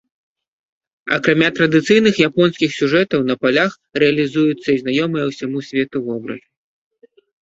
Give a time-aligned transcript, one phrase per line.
[1.17, 3.71] Акрамя традыцыйных японскіх сюжэтаў на палях
[4.05, 6.45] рэалізуюцца і знаёмыя ўсяму свету вобразы.